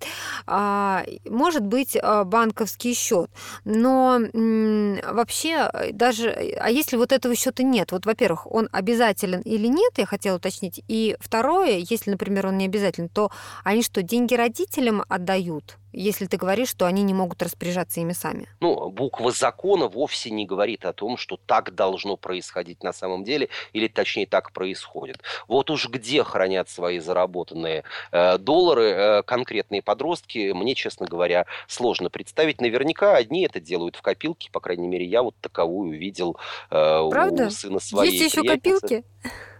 [0.47, 3.31] может быть банковский счет.
[3.65, 9.93] Но вообще даже, а если вот этого счета нет, вот, во-первых, он обязателен или нет,
[9.99, 10.83] я хотела уточнить.
[10.89, 13.31] И второе, если, например, он не обязателен, то
[13.63, 15.79] они что, деньги родителям отдают?
[15.93, 18.49] Если ты говоришь, что они не могут распоряжаться ими сами?
[18.61, 23.49] Ну, буква закона вовсе не говорит о том, что так должно происходить на самом деле,
[23.73, 25.21] или точнее так происходит.
[25.49, 32.11] Вот уж где хранят свои заработанные э, доллары э, конкретные подростки, мне, честно говоря, сложно
[32.11, 32.61] представить.
[32.61, 36.37] Наверняка одни это делают в копилке, по крайней мере, я вот таковую видел
[36.71, 39.05] э, у сына своей Есть еще копилки?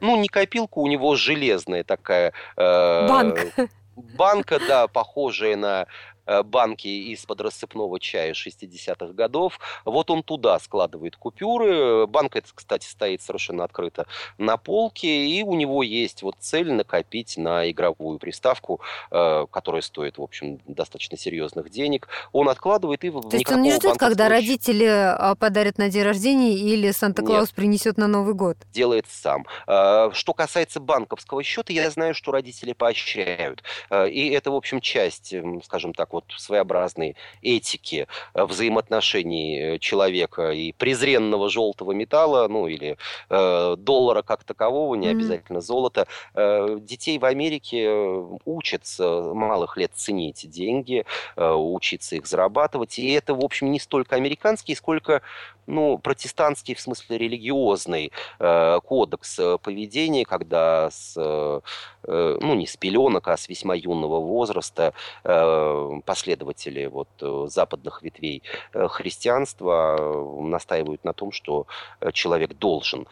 [0.01, 2.33] Ну, не копилка, у него железная такая...
[2.57, 3.39] Э, Банк.
[3.95, 5.87] Банка, да, похожая на
[6.45, 9.59] банки из-под рассыпного чая 60-х годов.
[9.85, 12.07] Вот он туда складывает купюры.
[12.07, 14.07] Банк этот, кстати, стоит совершенно открыто
[14.39, 18.81] на полке, и у него есть вот цель накопить на игровую приставку,
[19.11, 22.09] э, которая стоит, в общем, достаточно серьезных денег.
[22.33, 26.55] Он откладывает и То есть он не ждет, когда родители а, подарят на день рождения
[26.55, 28.57] или Санта-Клаус принесет на Новый год?
[28.73, 29.47] Делает сам.
[29.67, 33.63] Э, что касается банковского счета, я знаю, что родители поощряют.
[33.91, 40.73] И это, в общем, часть, скажем так, вот своеобразной этики э, взаимоотношений э, человека и
[40.73, 42.97] презренного желтого металла, ну или
[43.31, 45.11] э, доллара как такового, не mm-hmm.
[45.11, 46.07] обязательно золота.
[46.35, 51.05] Э, детей в Америке э, учат с малых лет ценить деньги,
[51.37, 52.99] э, учиться их зарабатывать.
[52.99, 55.23] И это, в общем, не столько американский, сколько
[55.67, 61.61] ну, протестантский, в смысле религиозный э, кодекс поведения, когда с, э,
[62.41, 64.93] ну, не с пеленок, а с весьма юного возраста
[65.25, 71.67] э, последователи вот, э, западных ветвей э, христианства э, настаивают на том, что
[72.13, 73.07] человек должен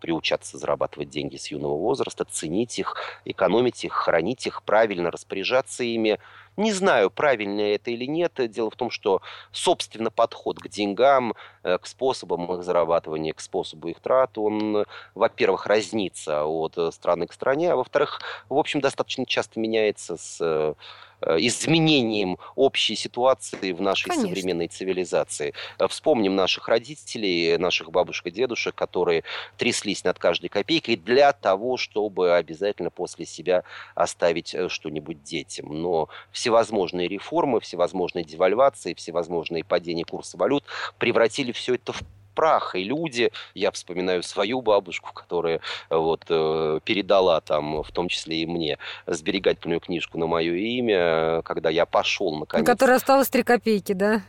[0.00, 6.18] приучаться зарабатывать деньги с юного возраста, ценить их, экономить их, хранить их, правильно распоряжаться ими,
[6.56, 8.32] не знаю, правильно это или нет.
[8.50, 9.20] Дело в том, что,
[9.52, 16.44] собственно, подход к деньгам, к способам их зарабатывания, к способу их трат, он, во-первых, разнится
[16.44, 20.76] от страны к стране, а во-вторых, в общем, достаточно часто меняется с
[21.22, 24.28] изменением общей ситуации в нашей Конечно.
[24.28, 25.54] современной цивилизации.
[25.78, 29.24] Э, вспомним наших родителей, наших бабушек и дедушек, которые
[29.56, 35.80] тряслись над каждой копейкой для того, чтобы обязательно после себя оставить э, что-нибудь детям.
[35.80, 40.64] Но всевозможные реформы, всевозможные девальвации, всевозможные падения курса валют
[40.98, 42.02] превратили все это в
[42.34, 48.08] прах, и люди, я вспоминаю свою бабушку, которая э, вот э, передала там, в том
[48.08, 52.66] числе и мне, сберегательную книжку на мое имя, когда я пошел наконец.
[52.66, 54.22] Которая осталась три копейки, да?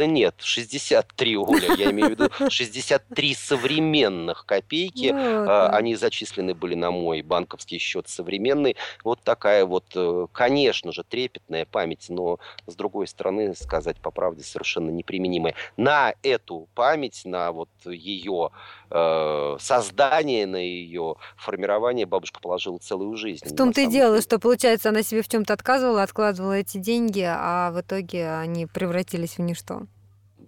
[0.00, 5.12] Да нет, 63, Оля, я имею в виду 63 современных копейки.
[5.12, 5.68] Ну, да.
[5.76, 8.76] Они зачислены были на мой банковский счет современный.
[9.04, 14.42] Вот такая вот, э, конечно же, трепетная память, но с другой стороны, сказать по правде,
[14.42, 15.54] совершенно неприменимая.
[15.76, 18.52] На эту память, на вот ее
[18.90, 23.46] э, создание, на ее формирование бабушка положила целую жизнь.
[23.46, 27.70] В том-то и дело, что, получается, она себе в чем-то отказывала, откладывала эти деньги, а
[27.72, 29.82] в итоге они превратились в ничто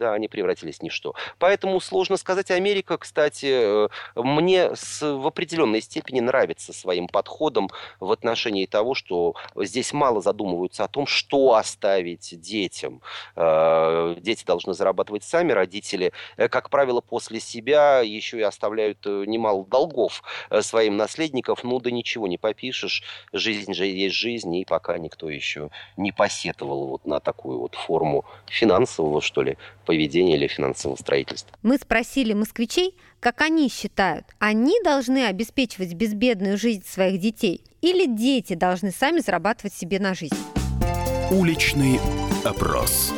[0.02, 1.14] да, они превратились в ничто.
[1.38, 2.50] Поэтому сложно сказать.
[2.50, 9.36] Америка, кстати, э, мне с, в определенной степени нравится своим подходом в отношении того, что
[9.54, 13.00] здесь мало задумываются о том, что оставить детям.
[13.36, 19.64] Э, дети должны зарабатывать сами, родители, э, как правило, после себя еще и оставляют немало
[19.64, 20.24] долгов
[20.62, 21.56] своим наследникам.
[21.62, 26.88] Ну да ничего не попишешь, жизнь же есть жизнь, и пока никто еще не посетовал
[26.88, 29.58] вот на такую вот форму финансового, что ли,
[29.92, 31.54] поведения или финансового строительства.
[31.62, 38.54] Мы спросили москвичей, как они считают, они должны обеспечивать безбедную жизнь своих детей или дети
[38.54, 40.34] должны сами зарабатывать себе на жизнь?
[41.30, 42.00] Уличный
[42.42, 43.12] опрос.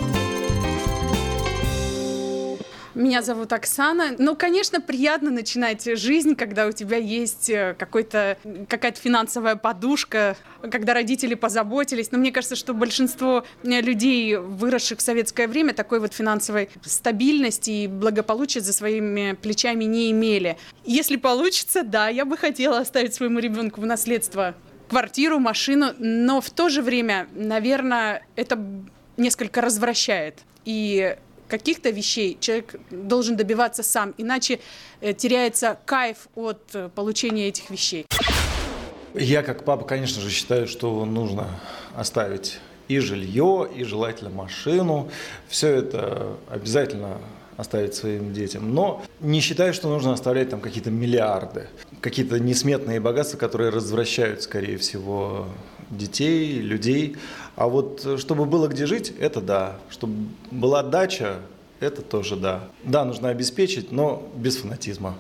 [2.95, 4.15] Меня зовут Оксана.
[4.19, 10.37] Ну, конечно, приятно начинать жизнь, когда у тебя есть э, какой-то, какая-то финансовая подушка,
[10.71, 12.13] когда родители позаботились.
[12.13, 17.87] Но мне кажется, что большинство людей, выросших в советское время, такой вот финансовой стабильности и
[17.89, 20.57] благополучия за своими плечами не имели.
[20.85, 24.55] Если получится, да, я бы хотела оставить своему ребенку в наследство
[24.89, 28.57] квартиру, машину, но в то же время, наверное, это
[29.17, 30.41] несколько развращает.
[30.65, 31.17] И
[31.49, 34.61] каких-то вещей человек должен добиваться сам, иначе
[35.01, 38.07] э, теряется кайф от э, получения этих вещей.
[39.15, 41.49] Я как папа, конечно же, считаю, что нужно
[41.95, 45.09] оставить и жилье, и желательно машину.
[45.49, 47.19] Все это обязательно
[47.57, 48.75] оставить своим детям.
[48.75, 51.69] Но не считаю, что нужно оставлять там какие-то миллиарды,
[52.01, 55.47] какие-то несметные богатства, которые развращают, скорее всего,
[55.97, 57.17] детей, людей.
[57.57, 59.77] А вот э, чтобы было где жить, это да.
[59.91, 60.15] Чтобы
[60.51, 61.37] была дача,
[61.81, 62.69] это тоже да.
[62.83, 65.15] Да, нужно обеспечить, но без фанатизма.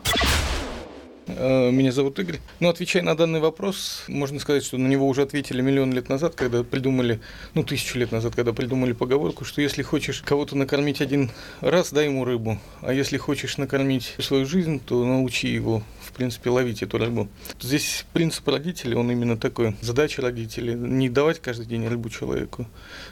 [1.26, 2.40] Э, меня зовут Игорь.
[2.60, 6.34] Ну, отвечая на данный вопрос, можно сказать, что на него уже ответили миллион лет назад,
[6.34, 7.20] когда придумали,
[7.54, 12.06] ну, тысячу лет назад, когда придумали поговорку, что если хочешь кого-то накормить один раз, дай
[12.06, 16.98] ему рыбу, а если хочешь накормить свою жизнь, то научи его, в принципе, ловить эту
[16.98, 17.28] рыбу.
[17.60, 19.76] Здесь принцип родителей, он именно такой.
[19.80, 22.66] Задача родителей не давать каждый день рыбу человеку,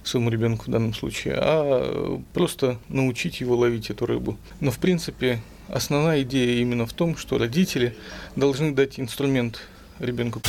[0.04, 4.36] своему ребенку в данном случае, а просто научить его ловить эту рыбу.
[4.60, 7.96] Но, в принципе, основная идея именно в том, что родители
[8.36, 9.60] должны дать инструмент
[9.98, 10.40] ребенку.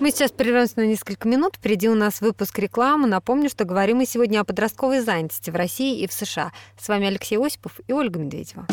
[0.00, 1.54] Мы сейчас прервемся на несколько минут.
[1.56, 3.06] Впереди у нас выпуск рекламы.
[3.06, 6.50] Напомню, что говорим мы сегодня о подростковой занятости в России и в США.
[6.76, 8.66] С вами Алексей Осипов и Ольга Медведева.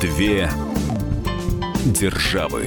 [0.00, 0.50] Две
[1.86, 2.66] державы.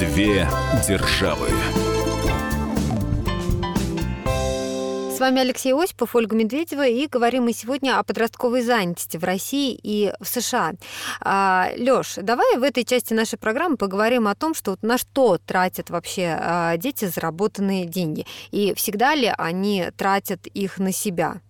[0.00, 0.48] Две
[0.88, 1.50] державы.
[5.14, 9.78] С вами Алексей Осипов, Ольга Медведева, и говорим мы сегодня о подростковой занятости в России
[9.82, 10.72] и в США.
[11.20, 15.90] А, Лёш, давай в этой части нашей программы поговорим о том, что на что тратят
[15.90, 21.42] вообще а, дети заработанные деньги, и всегда ли они тратят их на себя.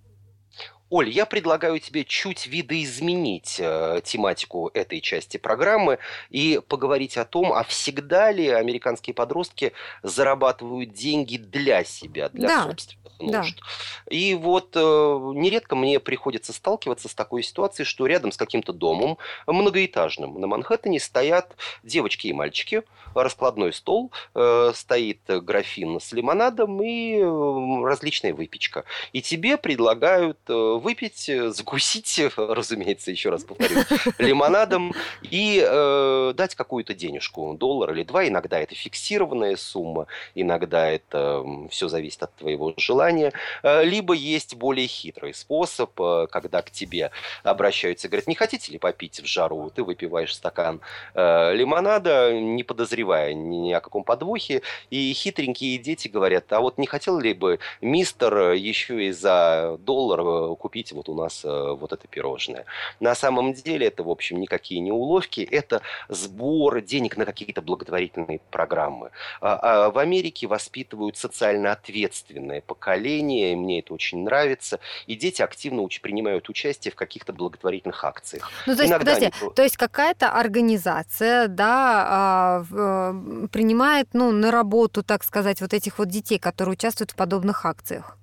[0.91, 5.99] Оль, я предлагаю тебе чуть видоизменить э, тематику этой части программы
[6.31, 9.73] и поговорить о том, а всегда ли американские подростки
[10.03, 12.63] зарабатывают деньги для себя, для да.
[12.65, 13.57] собственных нужд.
[13.61, 14.13] Да.
[14.13, 19.19] И вот э, нередко мне приходится сталкиваться с такой ситуацией, что рядом с каким-то домом
[19.47, 22.83] многоэтажным на Манхэттене стоят девочки и мальчики,
[23.15, 28.85] раскладной стол, э, стоит графин с лимонадом и э, различная выпечка.
[29.13, 33.81] И тебе предлагают э, выпить, э, закусить, разумеется, еще раз повторю,
[34.19, 38.27] лимонадом и э, дать какую-то денежку, доллар или два.
[38.27, 43.33] Иногда это фиксированная сумма, иногда это все зависит от твоего желания.
[43.63, 47.11] Э, либо есть более хитрый способ, э, когда к тебе
[47.43, 49.71] обращаются и говорят, не хотите ли попить в жару?
[49.71, 50.81] Ты выпиваешь стакан
[51.15, 56.87] э, лимонада, не подозревая ни о каком подвохе, и хитренькие дети говорят, а вот не
[56.87, 61.93] хотел ли бы мистер еще и за доллар купить купить вот у нас э, вот
[61.93, 62.65] это пирожное.
[63.01, 68.41] На самом деле это, в общем, никакие не уловки, это сбор денег на какие-то благотворительные
[68.51, 69.11] программы.
[69.41, 75.81] А, а в Америке воспитывают социально ответственное поколение, мне это очень нравится, и дети активно
[75.81, 78.49] уч- принимают участие в каких-то благотворительных акциях.
[78.67, 79.53] Ну, то есть, Иногда подожди, они...
[79.55, 85.99] то есть какая-то организация, да, а, э, принимает, ну, на работу, так сказать, вот этих
[85.99, 88.20] вот детей, которые участвуют в подобных акциях?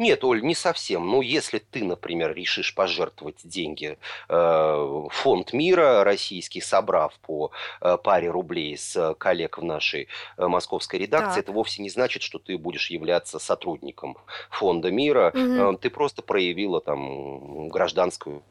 [0.00, 1.06] Нет, Оль, не совсем.
[1.06, 3.98] Ну, если ты, например, решишь пожертвовать деньги
[4.30, 7.50] э, фонд мира российский, собрав по
[7.82, 11.44] э, паре рублей с коллег в нашей э, московской редакции, так.
[11.44, 14.16] это вовсе не значит, что ты будешь являться сотрудником
[14.48, 15.32] фонда мира.
[15.34, 15.74] Угу.
[15.74, 18.42] Э, ты просто проявила там гражданскую.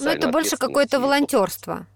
[0.00, 1.86] Ну, это больше какое-то волонтерство.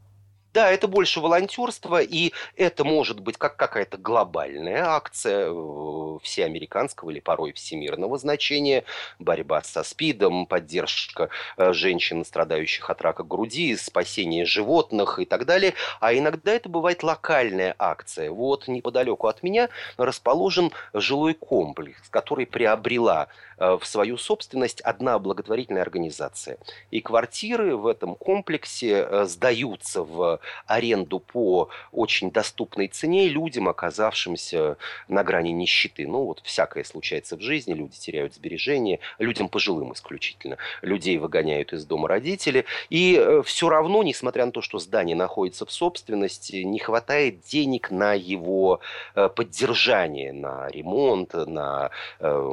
[0.54, 7.20] Да, это больше волонтерство, и это может быть как какая-то глобальная акция э, всеамериканского или
[7.20, 8.84] порой всемирного значения,
[9.18, 11.28] борьба со СПИДом, поддержка
[11.58, 15.74] э, женщин, страдающих от рака груди, спасение животных и так далее.
[16.00, 18.30] А иногда это бывает локальная акция.
[18.30, 19.68] Вот неподалеку от меня
[19.98, 23.28] расположен жилой комплекс, который приобрела
[23.58, 26.58] в свою собственность одна благотворительная организация.
[26.90, 34.76] И квартиры в этом комплексе э, сдаются в аренду по очень доступной цене людям, оказавшимся
[35.08, 36.06] на грани нищеты.
[36.06, 40.56] Ну, вот всякое случается в жизни, люди теряют сбережения, людям пожилым исключительно.
[40.82, 42.64] Людей выгоняют из дома родители.
[42.90, 47.90] И э, все равно, несмотря на то, что здание находится в собственности, не хватает денег
[47.90, 48.80] на его
[49.14, 51.90] поддержание, на ремонт, на
[52.20, 52.52] э,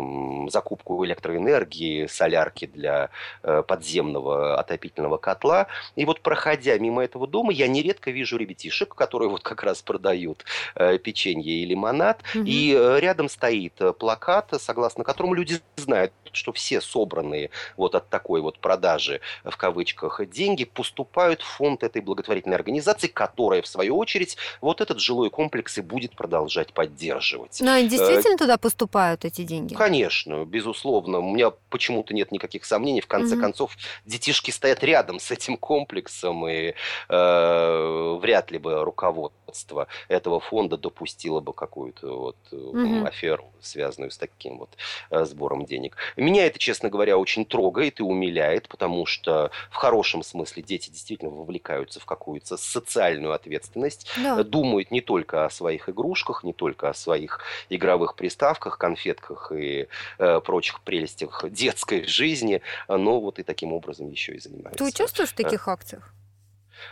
[0.50, 3.10] закупку электроэнергии, солярки для
[3.44, 5.68] э, подземного отопительного котла.
[5.96, 10.46] И вот проходя мимо этого дома, я нередко вижу ребятишек, которые вот как раз продают
[10.76, 12.22] э, печенье и лимонад.
[12.36, 12.44] Угу.
[12.46, 18.42] И э, рядом стоит плакат, согласно которому люди знают, что все собранные вот от такой
[18.42, 24.38] вот продажи, в кавычках, деньги поступают в фонд этой благотворительной организации, которая, в свою очередь,
[24.62, 27.60] вот этот жилой комплекс и будет продолжать поддерживать.
[27.62, 29.74] Но действительно туда поступают эти деньги?
[29.74, 31.20] Конечно, безусловно безусловно.
[31.20, 33.02] У меня почему-то нет никаких сомнений.
[33.02, 33.42] В конце mm-hmm.
[33.42, 36.74] концов, детишки стоят рядом с этим комплексом, и э,
[37.10, 43.06] э, вряд ли бы руководство этого фонда допустило бы какую-то вот угу.
[43.06, 44.70] аферу, связанную с таким вот
[45.12, 45.96] сбором денег.
[46.18, 51.32] Меня это, честно говоря, очень трогает и умиляет, потому что в хорошем смысле дети действительно
[51.32, 54.44] вовлекаются в какую-то социальную ответственность, да.
[54.44, 59.88] думают не только о своих игрушках, не только о своих игровых приставках, конфетках и
[60.20, 64.78] э, прочих прелестях детской жизни, но вот и таким образом еще и занимаются.
[64.78, 66.14] Ты участвуешь в таких акциях?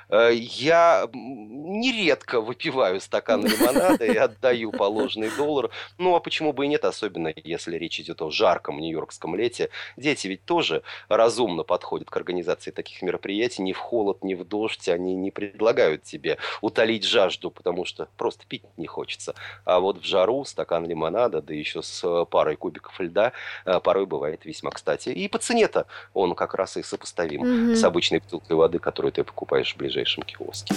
[0.09, 5.69] Э, я нередко выпиваю стакан лимонада и отдаю положенный доллар.
[5.97, 9.69] Ну, а почему бы и нет, особенно если речь идет о жарком нью-йоркском лете.
[9.97, 13.61] Дети ведь тоже разумно подходят к организации таких мероприятий.
[13.61, 18.45] Ни в холод, ни в дождь они не предлагают тебе утолить жажду, потому что просто
[18.47, 19.35] пить не хочется.
[19.65, 23.33] А вот в жару стакан лимонада, да еще с парой кубиков льда,
[23.65, 25.09] э, порой бывает весьма кстати.
[25.09, 27.75] И по цене-то он как раз и сопоставим mm-hmm.
[27.75, 30.73] с обычной бутылкой воды, которую ты покупаешь в ближайшем киоске.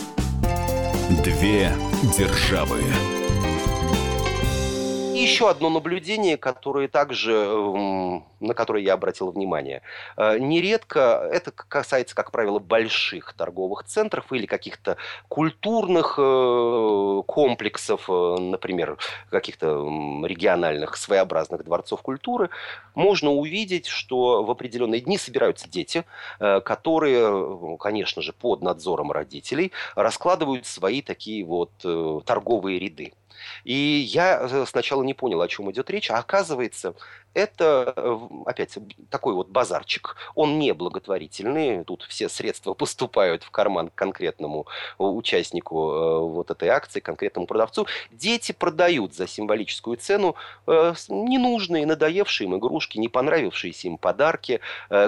[1.22, 1.70] Две
[2.18, 2.80] державы.
[5.16, 7.32] И еще одно наблюдение, которое также,
[8.40, 9.82] на которое я обратил внимание.
[10.16, 14.98] Э, нередко это касается, как правило, больших торговых центров или каких-то
[15.28, 18.98] культурных э, комплексов, э, например,
[19.30, 19.66] каких-то
[20.24, 22.50] региональных своеобразных дворцов культуры.
[22.94, 26.04] Можно увидеть, что в определенные дни собираются дети,
[26.38, 31.70] которые, конечно же, под надзором родителей раскладывают свои такие вот
[32.24, 33.12] торговые ряды.
[33.64, 36.94] И я э, сначала не понял, о чем идет речь, а оказывается,
[37.34, 38.78] это, э, опять,
[39.11, 40.16] такой вот базарчик.
[40.34, 44.66] Он не благотворительный, тут все средства поступают в карман конкретному
[44.99, 47.86] э, участнику вот этой акции, конкретному продавцу.
[48.11, 50.36] Дети продают за символическую цену
[50.66, 54.61] ненужные, надоевшие им игрушки, не понравившиеся им подарки,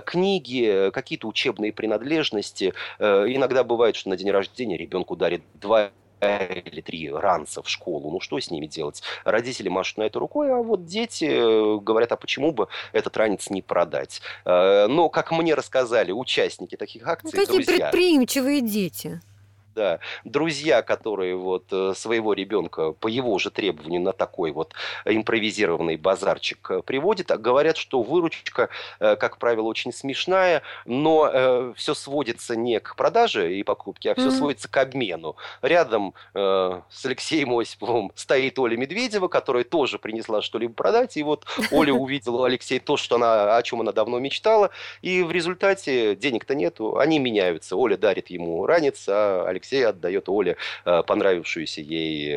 [0.05, 2.75] книги, какие-то учебные принадлежности.
[2.99, 5.91] Иногда бывает, что на день рождения ребенку дарит два
[6.21, 8.11] или три ранца в школу.
[8.11, 9.03] Ну, что с ними делать?
[9.25, 13.51] Родители машут на это рукой, а вот дети э, говорят, а почему бы этот ранец
[13.51, 14.21] не продать?
[14.45, 19.21] Э, но, как мне рассказали участники таких акций, ну, Какие друзья, предприимчивые дети
[19.79, 24.75] да, друзья, которые вот э, своего ребенка по его же требованию на такой вот
[25.05, 31.95] импровизированный базарчик э, приводят, а говорят, что выручка, э, как правило, очень смешная, но все
[31.95, 34.31] сводится не к продаже и покупке, а все mm-hmm.
[34.33, 35.37] сводится к обмену.
[35.63, 41.93] Рядом с Алексеем Осиповым стоит Оля Медведева, которая тоже принесла что-либо продать, и вот Оля
[42.05, 44.71] увидела у Алексея то, что она, о чем она давно мечтала,
[45.03, 47.77] и в результате денег-то нету, они меняются.
[47.77, 52.37] Оля дарит ему ранец, а Алексей Алексей отдает Оле э, понравившуюся ей э,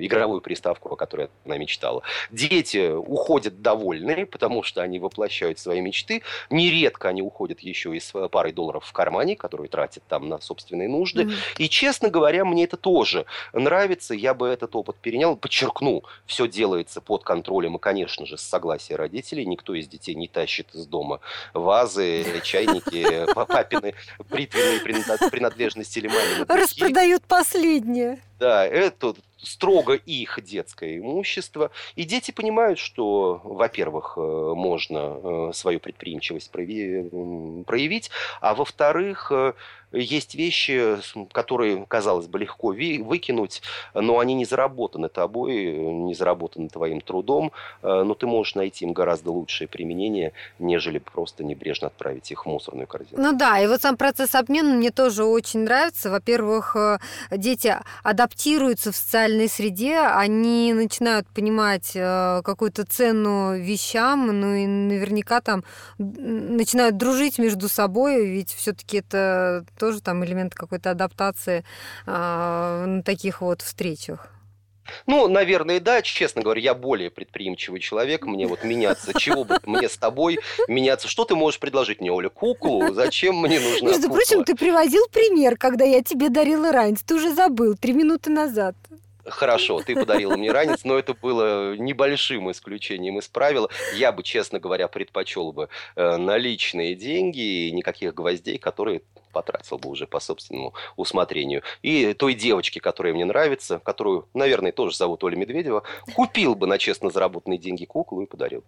[0.00, 2.02] игровую приставку, о которой она мечтала.
[2.30, 6.22] Дети уходят довольные, потому что они воплощают свои мечты.
[6.50, 10.88] Нередко они уходят еще и с парой долларов в кармане, которые тратят там на собственные
[10.88, 11.22] нужды.
[11.22, 11.56] Mm-hmm.
[11.58, 14.14] И, честно говоря, мне это тоже нравится.
[14.14, 15.36] Я бы этот опыт перенял.
[15.36, 19.46] Подчеркну, все делается под контролем и, конечно же, с согласия родителей.
[19.46, 21.20] Никто из детей не тащит из дома
[21.54, 23.94] вазы, чайники, папины
[24.28, 28.18] бритвенные принадлежности или мамины Распродают последнее.
[28.40, 31.70] Да, это строго их детское имущество.
[31.96, 38.10] И дети понимают, что, во-первых, э, можно э, свою предприимчивость проявить,
[38.40, 39.52] а во-вторых, э,
[39.92, 40.98] есть вещи,
[41.32, 43.60] которые, казалось бы, легко выкинуть,
[43.92, 47.50] но они не заработаны тобой, не заработаны твоим трудом,
[47.82, 52.86] но ты можешь найти им гораздо лучшее применение, нежели просто небрежно отправить их в мусорную
[52.86, 53.20] корзину.
[53.20, 56.08] Ну да, и вот сам процесс обмена мне тоже очень нравится.
[56.08, 56.76] Во-первых,
[57.32, 57.74] дети
[58.04, 58.96] адаптируются в
[59.30, 65.64] социальной среде, они начинают понимать э, какую-то цену вещам, ну и наверняка там
[65.98, 71.64] начинают дружить между собой, ведь все-таки это тоже там элемент какой-то адаптации
[72.06, 74.32] э, на таких вот встречах?
[75.06, 76.02] Ну, наверное, да.
[76.02, 78.26] Честно говоря, я более предприимчивый человек.
[78.26, 81.06] Мне вот меняться, чего бы мне с тобой меняться.
[81.06, 82.28] Что ты можешь предложить мне, Оля?
[82.28, 82.92] Куклу?
[82.92, 84.16] Зачем мне нужна Между кукла?
[84.16, 87.04] прочим, ты приводил пример, когда я тебе дарила ранец.
[87.04, 88.74] Ты уже забыл, три минуты назад.
[89.24, 93.68] Хорошо, ты подарила мне ранец, но это было небольшим исключением из правила.
[93.94, 99.02] Я бы, честно говоря, предпочел бы э, наличные деньги и никаких гвоздей, которые
[99.32, 101.62] потратил бы уже по собственному усмотрению.
[101.82, 105.82] И той девочке, которая мне нравится, которую, наверное, тоже зовут Оля Медведева,
[106.14, 108.64] купил бы на честно заработанные деньги куклу и подарил.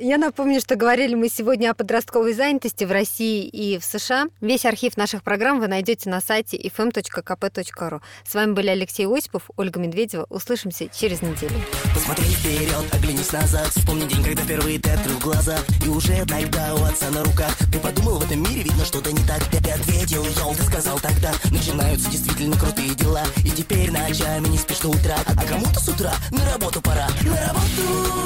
[0.00, 4.26] Я напомню, что говорили мы сегодня о подростковой занятости в России и в США.
[4.40, 8.00] Весь архив наших программ вы найдете на сайте fm.kp.ru.
[8.24, 10.26] С вами были Алексей Осипов, Ольга Медведева.
[10.30, 11.54] Услышимся через неделю.
[11.94, 16.84] Посмотри вперед, оглянись назад, вспомни день, когда впервые ты открыл глазах И уже тогда у
[16.84, 20.54] отца на руках Ты подумал, в этом мире видно что-то не так Ты ответил, йоу,
[20.54, 23.22] ты сказал тогда Начинаются действительно крутые дела.
[23.38, 27.08] И теперь ночами не спишь до утра А кому-то с утра на работу пора.
[27.24, 28.18] На работу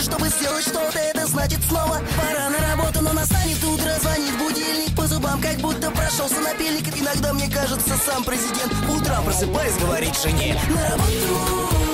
[0.00, 4.96] чтобы сделать что-то, это значит снова Пора на работу, но настанет утро, звонит будильник.
[4.96, 6.86] По зубам как будто прошелся напильник.
[6.96, 10.58] Иногда мне кажется, сам президент Утром просыпаясь, говорит жене.
[10.70, 11.93] На работу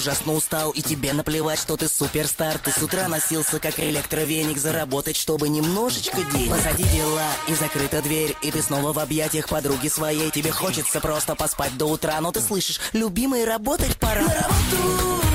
[0.00, 2.58] ужасно устал И тебе наплевать, что ты суперстар.
[2.58, 6.50] Ты с утра носился, как электровеник Заработать, чтобы немножечко денег.
[6.50, 10.30] Позади дела и закрыта дверь И ты снова в объятиях подруги своей.
[10.30, 14.22] Тебе хочется просто поспать до утра Но ты слышишь, любимый, работать пора.
[14.22, 15.29] На работу!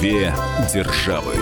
[0.00, 0.32] Две
[0.72, 1.34] державы.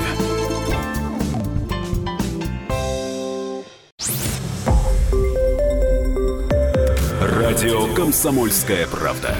[7.21, 9.37] Радио Комсомольская правда".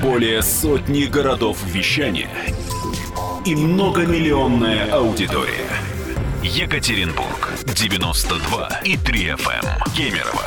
[0.00, 2.30] Более сотни городов вещания
[3.44, 5.68] и многомиллионная аудитория.
[6.44, 9.64] Екатеринбург 92 и 3 FM.
[9.64, 9.92] Эм.
[9.96, 10.46] Кемерово